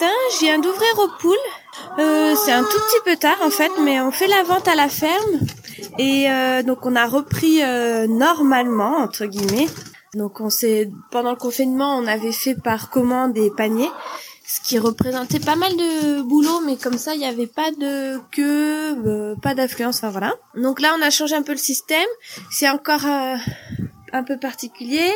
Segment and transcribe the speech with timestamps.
[0.00, 1.36] je viens d'ouvrir aux poules.
[1.98, 4.74] Euh, c'est un tout petit peu tard en fait, mais on fait la vente à
[4.74, 5.40] la ferme.
[5.98, 9.68] Et euh, donc on a repris euh, normalement, entre guillemets.
[10.14, 13.90] Donc on s'est pendant le confinement, on avait fait par commande des paniers,
[14.46, 18.18] ce qui représentait pas mal de boulot, mais comme ça il n'y avait pas de
[18.30, 20.34] queue, euh, pas d'affluence, enfin voilà.
[20.54, 22.08] Donc là on a changé un peu le système.
[22.50, 23.36] C'est encore euh,
[24.12, 25.10] un peu particulier.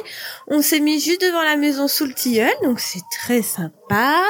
[0.49, 4.23] On s'est mis juste devant la maison sous le tilleul, donc c'est très sympa.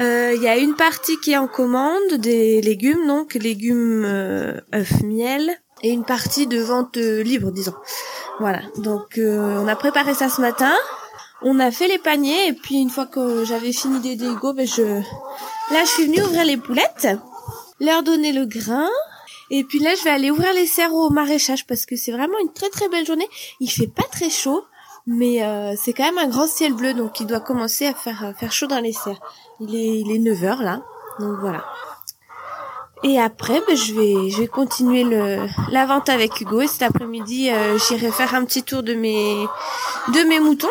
[0.00, 4.60] Euh, Il y a une partie qui est en commande des légumes, donc légumes euh,
[4.74, 7.74] œufs miel, et une partie de vente euh, libre, disons.
[8.40, 10.74] Voilà, donc euh, on a préparé ça ce matin.
[11.42, 14.66] On a fait les paniers et puis une fois que j'avais fini des dégos, ben
[14.66, 17.06] je là je suis venue ouvrir les poulettes,
[17.78, 18.88] leur donner le grain.
[19.50, 22.38] Et puis là, je vais aller ouvrir les serres au maraîchage parce que c'est vraiment
[22.40, 23.28] une très très belle journée.
[23.60, 24.64] Il fait pas très chaud,
[25.06, 28.24] mais euh, c'est quand même un grand ciel bleu, donc il doit commencer à faire
[28.24, 29.20] euh, faire chaud dans les serres.
[29.60, 30.82] Il est il est 9 heures là,
[31.18, 31.64] donc voilà.
[33.04, 36.82] Et après, ben, je vais je vais continuer le la vente avec Hugo et cet
[36.82, 39.46] après-midi, euh, j'irai faire un petit tour de mes
[40.12, 40.68] de mes moutons.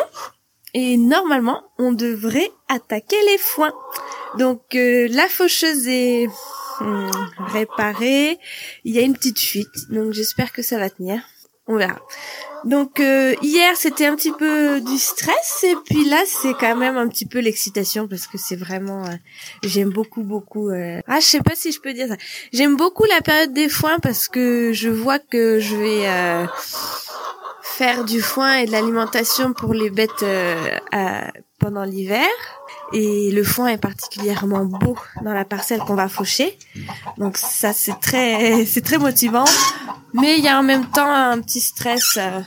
[0.74, 3.72] Et normalement, on devrait attaquer les foins.
[4.36, 6.28] Donc euh, la faucheuse est
[6.80, 8.38] hum, réparée.
[8.84, 11.20] Il y a une petite fuite, donc j'espère que ça va tenir.
[11.66, 11.98] On verra.
[12.64, 16.96] Donc euh, hier c'était un petit peu du stress et puis là c'est quand même
[16.96, 19.14] un petit peu l'excitation parce que c'est vraiment euh,
[19.62, 22.16] j'aime beaucoup beaucoup euh, ah je sais pas si je peux dire ça
[22.52, 26.46] j'aime beaucoup la période des foins parce que je vois que je vais euh,
[27.62, 30.78] faire du foin et de l'alimentation pour les bêtes euh,
[31.60, 32.26] pendant l'hiver
[32.92, 36.58] et le foin est particulièrement beau dans la parcelle qu'on va faucher
[37.18, 39.44] donc ça c'est très c'est très motivant
[40.14, 42.40] mais il y a en même temps un petit stress euh,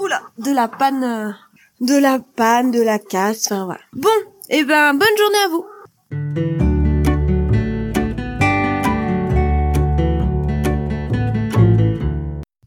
[0.00, 1.32] oula, de la panne euh,
[1.80, 3.80] de la panne, de la casse, enfin voilà.
[3.92, 4.08] Bon,
[4.50, 5.66] et ben bonne journée à vous.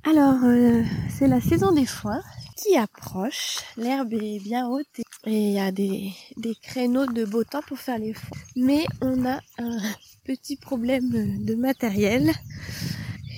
[0.09, 2.21] Alors euh, c'est la saison des foins
[2.61, 3.57] qui approche.
[3.77, 7.79] L'herbe est bien haute et il y a des, des créneaux de beau temps pour
[7.79, 8.37] faire les foins.
[8.55, 9.79] Mais on a un
[10.25, 12.31] petit problème de matériel.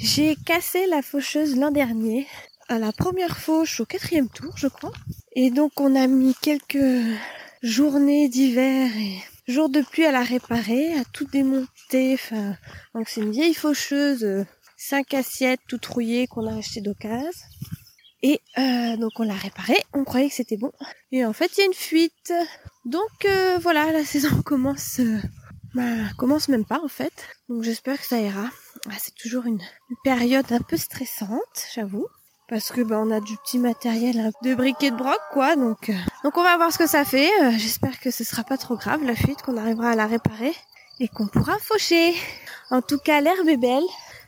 [0.01, 2.27] J'ai cassé la faucheuse l'an dernier
[2.67, 4.91] à la première fauche au quatrième tour, je crois.
[5.35, 6.77] Et donc on a mis quelques
[7.61, 12.13] journées d'hiver et jours de pluie à la réparer, à tout démonter.
[12.13, 12.55] Enfin,
[12.93, 14.45] donc c'est une vieille faucheuse, euh,
[14.77, 17.29] cinq assiettes toutes rouillées qu'on a achetées d'occasion.
[18.23, 20.71] Et euh, donc on l'a réparée, on croyait que c'était bon.
[21.11, 22.33] Et en fait il y a une fuite.
[22.85, 25.19] Donc euh, voilà, la saison commence, euh,
[25.75, 25.83] bah,
[26.17, 27.13] commence même pas en fait.
[27.49, 28.49] Donc j'espère que ça ira.
[28.89, 29.61] Ah, c'est toujours une,
[30.03, 32.07] période un peu stressante, j'avoue.
[32.47, 35.57] Parce que bah, on a du petit matériel hein, de briquet de broc quoi.
[35.57, 35.91] Donc,
[36.23, 37.29] donc on va voir ce que ça fait.
[37.57, 40.53] J'espère que ce sera pas trop grave la fuite, qu'on arrivera à la réparer
[41.01, 42.13] et qu'on pourra faucher.
[42.69, 43.83] En tout cas l'herbe est belle.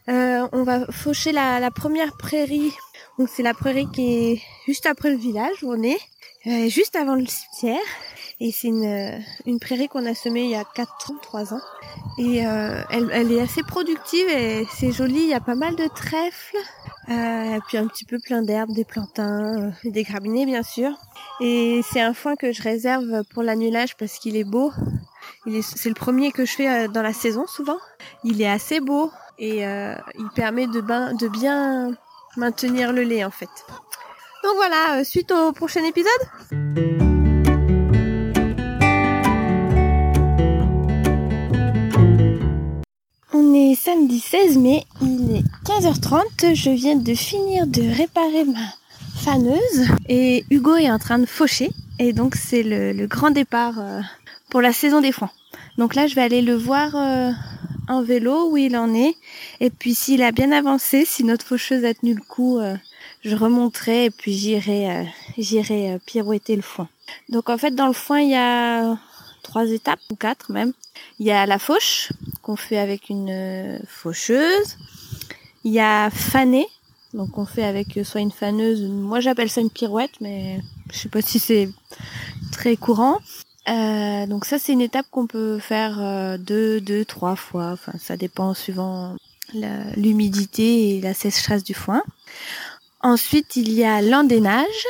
[0.08, 2.74] On va faucher la première prairie
[3.18, 6.00] donc c'est la prairie qui est juste après le village où on est,
[6.48, 7.82] euh, juste avant le cimetière.
[8.42, 11.54] Et c'est une, euh, une prairie qu'on a semée il y a 4 ans, 3
[11.54, 11.62] ans.
[12.18, 15.76] Et euh, elle, elle est assez productive et c'est joli, il y a pas mal
[15.76, 16.58] de trèfles.
[17.68, 20.92] Puis un petit peu plein d'herbes, des plantains, des graminées bien sûr.
[21.40, 24.72] Et c'est un foin que je réserve pour l'annulage parce qu'il est beau.
[25.46, 27.78] Il est, c'est le premier que je fais dans la saison souvent.
[28.24, 31.96] Il est assez beau et il permet de, ben- de bien
[32.38, 33.50] maintenir le lait en fait.
[34.44, 36.12] Donc voilà, euh, suite au prochain épisode.
[43.34, 48.60] On est samedi 16 mai, il est 15h30, je viens de finir de réparer ma
[49.16, 54.02] faneuse et Hugo est en train de faucher et donc c'est le, grand départ euh,
[54.50, 55.32] pour la saison des foins.
[55.78, 57.32] Donc là je vais aller le voir euh,
[57.88, 59.16] en vélo où il en est
[59.60, 62.76] et puis s'il a bien avancé, si notre faucheuse a tenu le coup, euh,
[63.24, 65.04] je remonterai et puis j'irai euh,
[65.38, 66.88] j'irai euh, pirouetter le foin.
[67.30, 68.98] Donc en fait dans le foin il y a
[69.44, 70.74] trois étapes ou quatre même.
[71.20, 72.12] Il y a la fauche
[72.42, 74.78] qu'on fait avec une euh, faucheuse.
[75.64, 76.68] Il y a faner
[77.14, 80.60] donc on fait avec soit une faneuse, moi j'appelle ça une pirouette mais
[80.92, 81.70] je sais pas si c'est
[82.52, 83.20] très courant.
[83.68, 87.72] Euh, donc ça c'est une étape qu'on peut faire euh, deux, deux, trois fois.
[87.72, 89.16] Enfin ça dépend suivant
[89.96, 92.04] l'humidité et la sécheresse du foin.
[93.02, 94.86] Ensuite il y a l'endénage.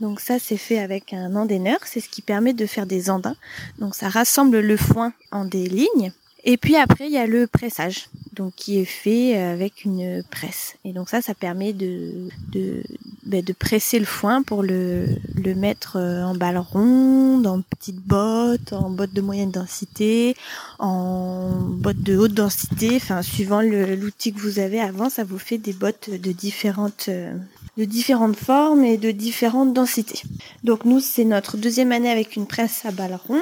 [0.00, 3.36] Donc ça c'est fait avec un endéneur, c'est ce qui permet de faire des andins.
[3.78, 6.12] Donc ça rassemble le foin en des lignes.
[6.48, 10.76] Et puis après il y a le pressage, donc qui est fait avec une presse.
[10.84, 12.82] Et donc ça ça permet de de
[13.26, 18.00] ben, de presser le foin pour le, le mettre euh, en balles rondes, en petites
[18.00, 20.36] bottes, en bottes de moyenne densité,
[20.78, 25.58] en bottes de haute densité, enfin suivant l'outil que vous avez avant, ça vous fait
[25.58, 27.36] des bottes de différentes euh,
[27.76, 30.22] de différentes formes et de différentes densités.
[30.64, 33.40] Donc nous c'est notre deuxième année avec une presse à balles rondes.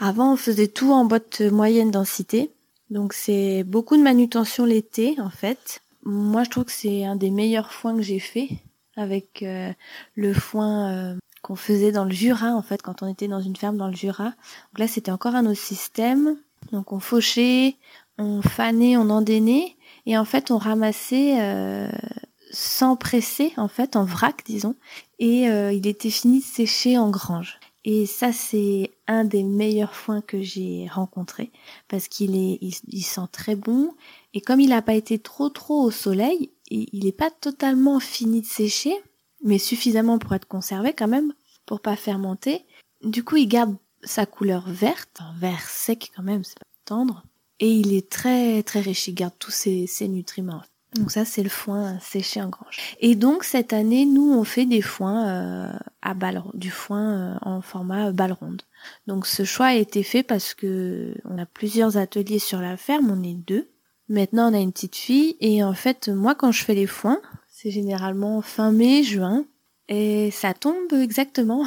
[0.00, 2.50] Avant on faisait tout en bottes moyenne densité.
[2.90, 5.82] Donc c'est beaucoup de manutention l'été en fait.
[6.04, 8.48] Moi je trouve que c'est un des meilleurs foins que j'ai fait
[8.96, 9.72] avec euh,
[10.14, 13.56] le foin euh, qu'on faisait dans le Jura en fait quand on était dans une
[13.56, 14.24] ferme dans le Jura.
[14.24, 16.36] Donc là c'était encore un autre système.
[16.72, 17.76] Donc on fauchait,
[18.18, 21.90] on fanait, on endénait et en fait on ramassait euh,
[22.50, 24.74] sans presser en fait en vrac disons
[25.18, 27.60] et il était fini de sécher en grange.
[27.84, 31.50] Et ça c'est un des meilleurs foins que j'ai rencontré
[31.88, 33.94] parce qu'il est il, sent très bon
[34.34, 38.40] et comme il n'a pas été trop trop au soleil, il n'est pas totalement fini
[38.40, 38.94] de sécher,
[39.42, 41.34] mais suffisamment pour être conservé quand même,
[41.66, 42.64] pour pas fermenter.
[43.02, 47.24] Du coup, il garde sa couleur verte, vert sec quand même, c'est pas tendre.
[47.58, 50.62] Et il est très très riche, il garde tous ses, nutriments.
[50.94, 52.96] Donc ça, c'est le foin séché en grange.
[53.00, 55.72] Et donc cette année, nous, on fait des foins euh,
[56.02, 58.62] à balles, du foin euh, en format balle ronde.
[59.06, 63.10] Donc ce choix a été fait parce que on a plusieurs ateliers sur la ferme,
[63.10, 63.68] on est deux.
[64.08, 67.20] Maintenant, on a une petite fille et en fait, moi, quand je fais les foins,
[67.48, 69.44] c'est généralement fin mai, juin.
[69.92, 71.66] Et ça tombe exactement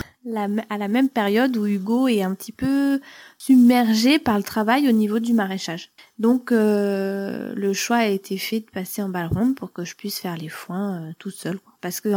[0.70, 3.02] à la même période où Hugo est un petit peu
[3.38, 5.92] submergé par le travail au niveau du maraîchage.
[6.20, 9.98] Donc euh, le choix a été fait de passer en balle ronde pour que je
[9.98, 11.60] puisse faire les foins euh, tout seul.
[11.82, 12.10] Parce que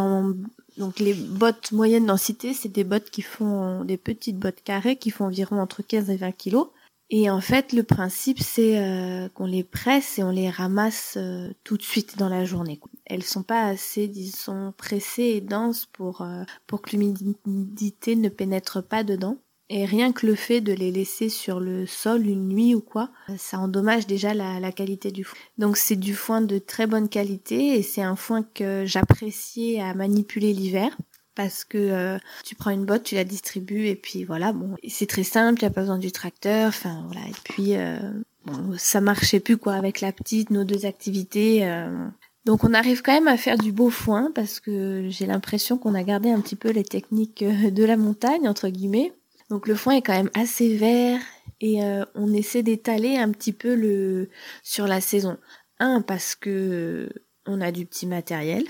[0.79, 5.11] donc les bottes moyenne densité, c'est des bottes qui font des petites bottes carrées qui
[5.11, 6.69] font environ entre 15 et 20 kilos.
[7.11, 11.19] Et en fait, le principe, c'est euh, qu'on les presse et on les ramasse
[11.64, 12.81] tout de suite dans la journée.
[13.06, 18.82] Elles sont pas assez, disons, pressées et denses pour euh, pour que l'humidité ne pénètre
[18.82, 19.38] pas dedans.
[19.69, 23.11] Et rien que le fait de les laisser sur le sol une nuit ou quoi,
[23.37, 25.37] ça endommage déjà la, la qualité du foin.
[25.58, 29.93] Donc c'est du foin de très bonne qualité et c'est un foin que j'appréciais à
[29.93, 30.97] manipuler l'hiver
[31.37, 35.06] parce que euh, tu prends une botte, tu la distribues et puis voilà, bon, c'est
[35.06, 37.99] très simple, il n'y a pas besoin du tracteur, enfin voilà, et puis euh,
[38.47, 41.64] bon, ça marchait plus quoi avec la petite, nos deux activités.
[41.64, 42.08] Euh.
[42.46, 45.94] Donc on arrive quand même à faire du beau foin parce que j'ai l'impression qu'on
[45.94, 49.12] a gardé un petit peu les techniques de la montagne entre guillemets.
[49.50, 51.20] Donc le foin est quand même assez vert
[51.60, 51.81] et
[52.14, 54.28] on essaie d'étaler un petit peu le
[54.62, 55.37] sur la saison.
[55.81, 57.10] Un parce que
[57.46, 58.64] on a du petit matériel.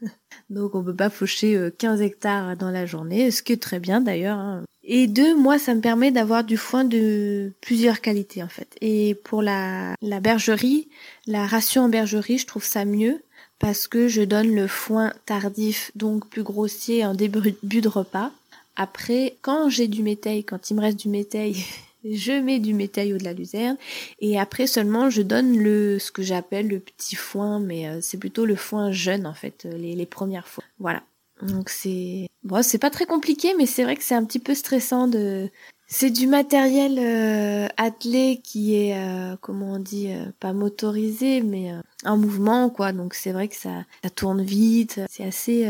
[0.50, 3.80] Donc on peut pas faucher 15 euh, hectares dans la journée, ce qui est très
[3.80, 4.38] bien d'ailleurs.
[4.38, 4.64] Hein.
[4.90, 8.74] Et deux, moi ça me permet d'avoir du foin de plusieurs qualités en fait.
[8.80, 10.88] Et pour la, la bergerie,
[11.26, 13.22] la ration en bergerie, je trouve ça mieux
[13.58, 18.32] parce que je donne le foin tardif, donc plus grossier en début de repas.
[18.76, 21.56] Après, quand j'ai du métail, quand il me reste du métail
[22.04, 23.76] je mets du métaillot de la luzerne
[24.20, 28.18] et après seulement je donne le ce que j'appelle le petit foin mais euh, c'est
[28.18, 31.02] plutôt le foin jeune en fait euh, les, les premières fois voilà
[31.42, 34.54] donc c'est bon c'est pas très compliqué mais c'est vrai que c'est un petit peu
[34.54, 35.50] stressant de
[35.86, 38.94] c'est du matériel euh, attelé qui est
[39.40, 41.72] comment on dit pas motorisé mais
[42.04, 45.66] en mouvement quoi donc c'est vrai que ça ça tourne vite c'est assez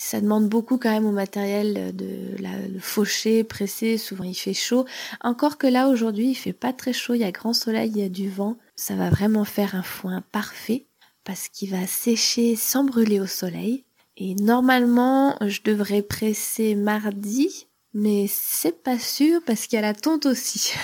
[0.00, 4.54] ça demande beaucoup quand même au matériel de la, le faucher, presser, souvent il fait
[4.54, 4.86] chaud.
[5.20, 7.98] Encore que là aujourd'hui il fait pas très chaud, il y a grand soleil, il
[7.98, 8.56] y a du vent.
[8.76, 10.86] Ça va vraiment faire un foin parfait
[11.22, 13.84] parce qu'il va sécher sans brûler au soleil.
[14.22, 19.94] Et normalement je devrais presser mardi, mais c'est pas sûr parce qu'il y a la
[19.94, 20.74] tonte aussi.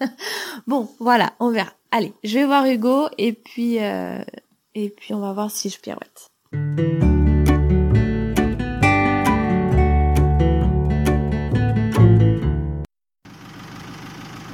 [0.66, 1.70] bon voilà, on verra.
[1.90, 4.24] Allez, je vais voir Hugo et puis euh,
[4.74, 6.28] et puis on va voir si je pirouette.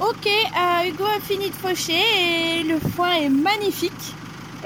[0.01, 3.93] Ok, euh, Hugo a fini de faucher et le foin est magnifique.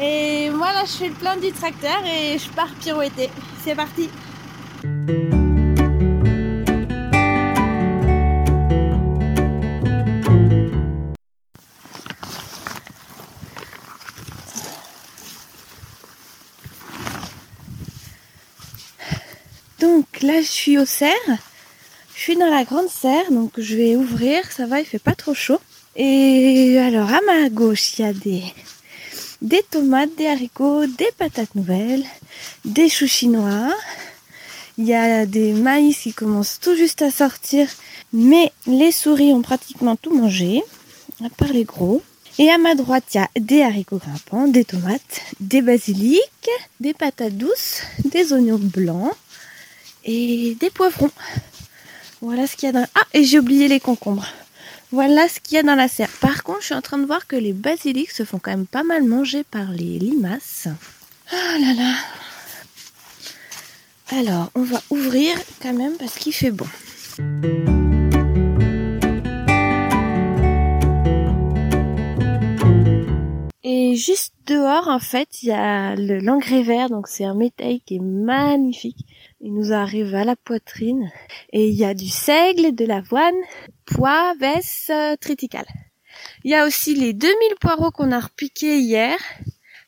[0.02, 3.30] Et moi là je fais le plein du tracteur et je pars pirouetter.
[3.64, 4.10] C'est parti.
[19.80, 21.14] Donc là je suis au cerf.
[22.16, 25.16] Je suis dans la grande serre, donc je vais ouvrir, ça va, il fait pas
[25.16, 25.60] trop chaud.
[25.96, 28.44] Et alors à ma gauche, il y a des,
[29.42, 32.06] des tomates, des haricots, des patates nouvelles,
[32.66, 33.70] des choux chinois.
[34.78, 37.68] Il y a des maïs qui commencent tout juste à sortir,
[38.14, 40.64] mais les souris ont pratiquement tout mangé,
[41.24, 42.02] à part les gros.
[42.38, 46.94] Et à ma droite, il y a des haricots grimpants, des tomates, des basiliques, des
[46.94, 49.12] patates douces, des oignons blancs,
[50.06, 51.12] et des poivrons.
[52.22, 52.88] Voilà ce qu'il y a dans...
[52.96, 54.28] Ah, et j'ai oublié les concombres.
[54.92, 56.10] Voilà ce qu'il y a dans la serre.
[56.20, 58.66] Par contre, je suis en train de voir que les basiliques se font quand même
[58.66, 60.68] pas mal manger par les limaces.
[61.32, 61.94] Ah là là.
[64.12, 66.66] Alors, on va ouvrir quand même parce qu'il fait bon.
[73.64, 77.78] Et juste dehors, en fait, il y a le l'engrais vert, donc c'est un métal
[77.86, 79.06] qui est magnifique.
[79.42, 81.12] Il nous arrive à la poitrine.
[81.54, 83.36] Et il y a du seigle, de l'avoine,
[83.86, 85.68] pois, vesse, euh, triticale.
[86.44, 89.18] Il y a aussi les 2000 poireaux qu'on a repiqués hier,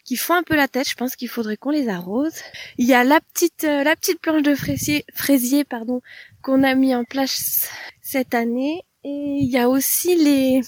[0.05, 0.89] qui font un peu la tête.
[0.89, 2.35] Je pense qu'il faudrait qu'on les arrose.
[2.77, 6.01] Il y a la petite, euh, la petite planche de fraisier, fraisier pardon,
[6.41, 7.69] qu'on a mis en place
[8.01, 8.83] cette année.
[9.03, 10.61] Et il y a aussi les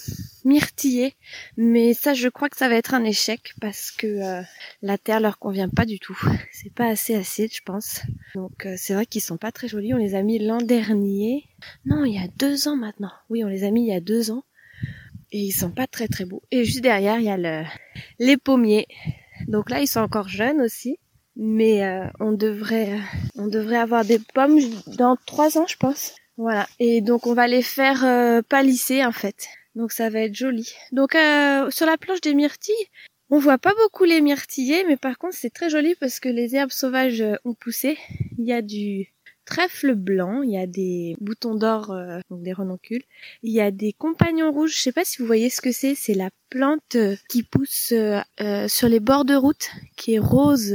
[0.44, 1.14] myrtillés,
[1.56, 4.42] mais ça je crois que ça va être un échec parce que euh,
[4.82, 6.18] la terre leur convient pas du tout.
[6.52, 8.00] C'est pas assez acide je pense.
[8.34, 9.94] Donc euh, c'est vrai qu'ils sont pas très jolis.
[9.94, 11.48] On les a mis l'an dernier.
[11.86, 13.12] Non, il y a deux ans maintenant.
[13.30, 14.44] Oui, on les a mis il y a deux ans.
[15.30, 16.42] Et ils sont pas très très beaux.
[16.50, 17.64] Et juste derrière il y a le,
[18.18, 18.88] les pommiers.
[19.46, 20.98] Donc là ils sont encore jeunes aussi.
[21.36, 22.98] Mais euh, on devrait
[23.36, 24.58] on devrait avoir des pommes
[24.98, 26.16] dans trois ans je pense.
[26.36, 26.66] Voilà.
[26.78, 29.48] Et donc on va les faire euh, palisser en fait.
[29.74, 30.72] Donc ça va être joli.
[30.92, 32.74] Donc euh, sur la planche des myrtilles,
[33.30, 36.56] on voit pas beaucoup les myrtillés, mais par contre c'est très joli parce que les
[36.56, 37.98] herbes sauvages euh, ont poussé.
[38.38, 39.13] Il y a du
[39.44, 43.02] trèfle blanc, il y a des boutons d'or, euh, donc des renoncules.
[43.42, 45.94] Il y a des compagnons rouges, je sais pas si vous voyez ce que c'est,
[45.94, 50.72] c'est la plante euh, qui pousse euh, sur les bords de route, qui est rose,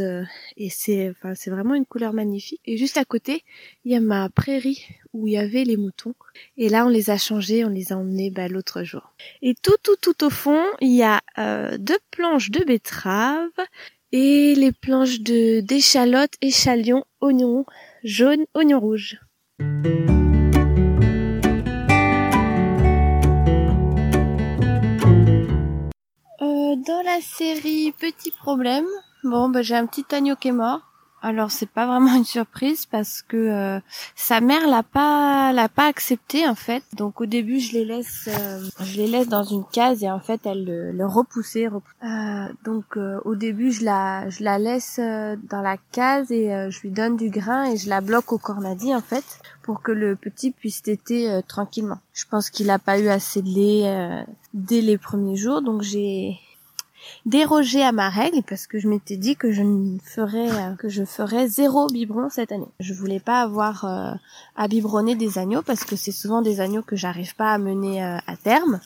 [0.57, 2.61] et c'est enfin, c'est vraiment une couleur magnifique.
[2.65, 3.43] Et juste à côté,
[3.85, 6.13] il y a ma prairie où il y avait les moutons.
[6.57, 9.13] Et là, on les a changés, on les a emmenés bah, l'autre jour.
[9.41, 11.21] Et tout, tout, tout au fond, il y a
[11.77, 13.49] deux planches de betteraves
[14.11, 17.65] et les planches de d'échalotes, échalions, oignons,
[18.03, 19.19] jaune, oignon rouge.
[26.41, 28.85] Euh, dans la série Petit problème,
[29.23, 30.88] bon bah j'ai un petit agneau qui est mort.
[31.21, 33.79] Alors c'est pas vraiment une surprise parce que euh,
[34.15, 36.83] sa mère l'a pas l'a pas accepté en fait.
[36.93, 40.19] Donc au début je les laisse euh, je les laisse dans une case et en
[40.19, 41.67] fait elle le, le repoussait.
[41.67, 46.91] Euh, donc au début je la je la laisse dans la case et je lui
[46.91, 49.25] donne du grain et je la bloque au cornadi en fait
[49.61, 51.99] pour que le petit puisse téter tranquillement.
[52.13, 56.39] Je pense qu'il a pas eu assez de lait dès les premiers jours donc j'ai
[57.25, 60.89] déroger à ma règle parce que je m'étais dit que je ne ferais euh, que
[60.89, 62.67] je ferais zéro biberon cette année.
[62.79, 64.13] Je voulais pas avoir euh,
[64.55, 68.03] à biberonner des agneaux parce que c'est souvent des agneaux que j'arrive pas à mener
[68.03, 68.79] euh, à terme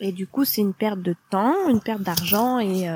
[0.00, 2.88] et du coup c'est une perte de temps, une perte d'argent et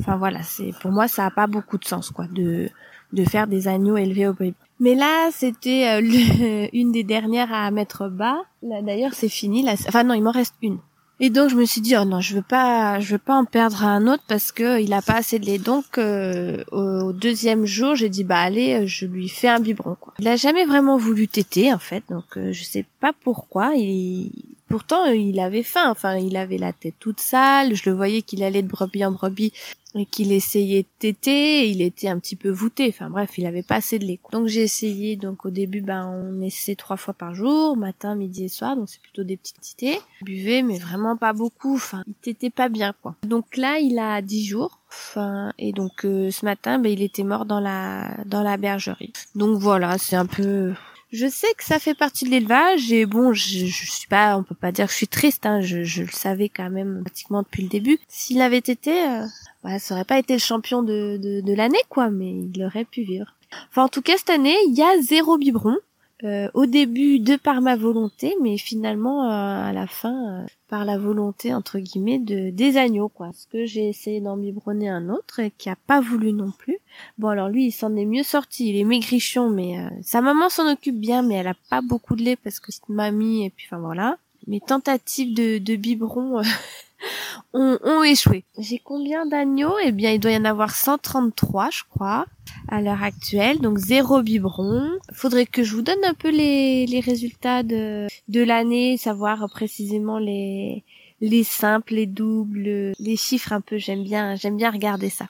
[0.00, 2.70] enfin voilà, c'est pour moi ça a pas beaucoup de sens quoi de
[3.12, 4.54] de faire des agneaux élevés au bébé.
[4.80, 6.00] Mais là, c'était
[6.72, 8.38] une des dernières à mettre bas.
[8.62, 9.62] Là, d'ailleurs, c'est fini.
[9.62, 10.78] Là, enfin non, il m'en reste une.
[11.24, 13.46] Et donc je me suis dit oh non je veux pas je veux pas en
[13.46, 15.56] perdre un autre parce que il a pas assez de lait.
[15.56, 20.12] Donc euh, au deuxième jour j'ai dit bah allez je lui fais un biberon quoi.
[20.18, 22.04] Il a jamais vraiment voulu téter en fait.
[22.10, 23.72] Donc euh, je sais pas pourquoi.
[23.74, 24.32] Il
[24.74, 28.42] pourtant il avait faim enfin il avait la tête toute sale je le voyais qu'il
[28.42, 29.52] allait de brebis en brebis
[29.94, 32.88] et qu'il essayait de téter, il était un petit peu voûté.
[32.88, 34.18] Enfin bref, il avait pas assez de lait.
[34.32, 35.16] Donc j'ai essayé.
[35.16, 38.76] Donc au début, ben on essaie trois fois par jour, matin, midi et soir.
[38.76, 40.00] Donc c'est plutôt des petites tétés.
[40.22, 41.76] Il buvait, mais vraiment pas beaucoup.
[41.76, 43.14] Enfin, il tétait pas bien quoi.
[43.22, 44.80] Donc là, il a dix jours.
[44.88, 49.12] Enfin, et donc euh, ce matin, ben il était mort dans la dans la bergerie.
[49.36, 50.72] Donc voilà, c'est un peu
[51.14, 54.42] je sais que ça fait partie de l'élevage et bon, je, je suis pas, on
[54.42, 57.42] peut pas dire que je suis triste, hein, je, je le savais quand même pratiquement
[57.42, 57.98] depuis le début.
[58.08, 59.24] S'il avait été, euh,
[59.62, 63.02] bah, ça aurait pas été le champion de, de, l'année, quoi, mais il aurait pu
[63.02, 63.32] vivre.
[63.70, 65.76] Enfin, en tout cas, cette année, il y a zéro biberon.
[66.24, 70.86] Euh, au début, de par ma volonté, mais finalement, euh, à la fin, euh, par
[70.86, 73.26] la volonté, entre guillemets, de des agneaux, quoi.
[73.26, 76.78] Parce que j'ai essayé d'en biberonner un autre, et qui a pas voulu non plus.
[77.18, 78.70] Bon, alors lui, il s'en est mieux sorti.
[78.70, 82.22] Il est maigrichon, mais sa maman s'en occupe bien, mais elle a pas beaucoup de
[82.22, 84.16] lait parce que c'est mamie, et puis enfin voilà.
[84.46, 86.42] Mes tentatives de, de biberon
[87.52, 88.44] ont, échoué.
[88.58, 89.76] J'ai combien d'agneaux?
[89.82, 92.26] Eh bien, il doit y en avoir 133, je crois,
[92.68, 93.60] à l'heure actuelle.
[93.60, 94.90] Donc, zéro biberon.
[95.12, 100.18] Faudrait que je vous donne un peu les, les résultats de, de l'année, savoir précisément
[100.18, 100.84] les,
[101.20, 103.78] les simples, les doubles, les chiffres un peu.
[103.78, 105.28] J'aime bien, j'aime bien regarder ça.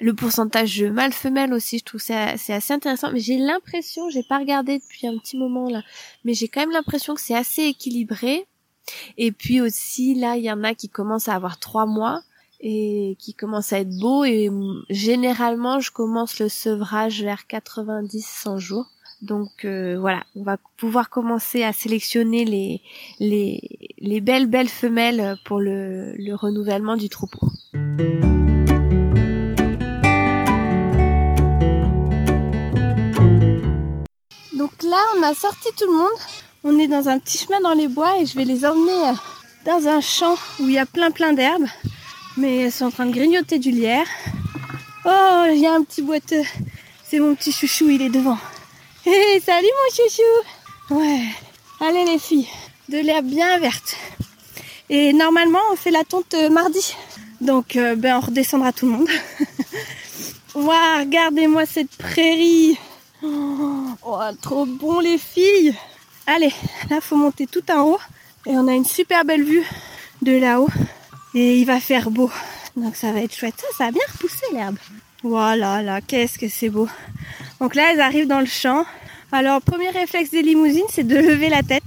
[0.00, 3.12] Le pourcentage de mâle-femelle aussi, je trouve c'est c'est assez intéressant.
[3.12, 5.82] Mais j'ai l'impression, j'ai pas regardé depuis un petit moment là,
[6.24, 8.46] mais j'ai quand même l'impression que c'est assez équilibré.
[9.18, 12.22] Et puis aussi, là, il y en a qui commencent à avoir trois mois
[12.60, 14.24] et qui commencent à être beaux.
[14.24, 14.50] Et
[14.90, 18.86] généralement, je commence le sevrage vers 90-100 jours.
[19.20, 22.82] Donc euh, voilà, on va pouvoir commencer à sélectionner les,
[23.20, 23.60] les,
[23.98, 27.46] les belles belles femelles pour le renouvellement du troupeau.
[34.62, 36.18] Donc là, on a sorti tout le monde.
[36.64, 39.12] On est dans un petit chemin dans les bois et je vais les emmener euh,
[39.66, 41.66] dans un champ où il y a plein plein d'herbes.
[42.36, 44.06] Mais elles sont en train de grignoter du lierre.
[45.04, 46.44] Oh, il y a un petit boiteux.
[47.04, 48.38] C'est mon petit chouchou, il est devant.
[49.04, 51.24] Hé, salut mon chouchou Ouais.
[51.80, 52.46] Allez les filles,
[52.88, 53.96] de l'herbe bien verte.
[54.88, 56.94] Et normalement, on fait la tonte euh, mardi.
[57.40, 59.08] Donc, euh, ben, on redescendra tout le monde.
[60.54, 62.78] Waouh, regardez-moi cette prairie
[63.24, 65.74] Oh, trop bon les filles
[66.26, 66.52] Allez,
[66.88, 67.98] là faut monter tout en haut
[68.46, 69.64] et on a une super belle vue
[70.22, 70.68] de là-haut
[71.34, 72.30] et il va faire beau.
[72.76, 73.54] Donc ça va être chouette.
[73.58, 74.76] Ça, ça a bien repoussé l'herbe.
[75.22, 76.88] Voilà, là, qu'est-ce que c'est beau.
[77.60, 78.84] Donc là, elles arrivent dans le champ.
[79.30, 81.84] Alors, premier réflexe des limousines, c'est de lever la tête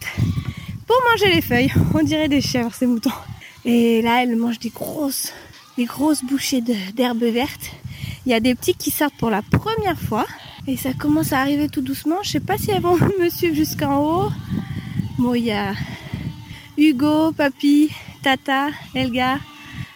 [0.87, 1.71] pour manger les feuilles.
[1.93, 3.11] On dirait des chèvres, ces moutons.
[3.65, 5.33] Et là, elles mangent des grosses,
[5.77, 7.71] des grosses bouchées d'herbe verte.
[8.25, 10.25] Il y a des petits qui sortent pour la première fois.
[10.67, 12.17] Et ça commence à arriver tout doucement.
[12.23, 14.31] Je sais pas si elles vont me suivre jusqu'en haut.
[15.17, 15.73] Bon, il y a
[16.77, 17.89] Hugo, Papy,
[18.23, 19.39] Tata, Elga,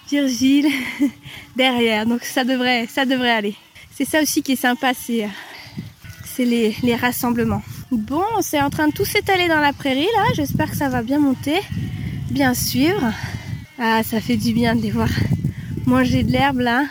[0.09, 0.67] Virgile
[1.55, 2.05] derrière.
[2.05, 3.55] Donc ça devrait, ça devrait aller.
[3.91, 5.27] C'est ça aussi qui est sympa, c'est,
[6.45, 7.63] les, les rassemblements.
[7.91, 10.23] Bon, c'est en train de tout s'étaler dans la prairie là.
[10.35, 11.59] J'espère que ça va bien monter,
[12.31, 13.11] bien suivre.
[13.77, 15.09] Ah, ça fait du bien de les voir
[15.85, 16.85] manger de l'herbe là,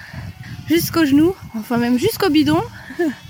[0.69, 2.61] jusqu'aux genoux, enfin même jusqu'au bidon.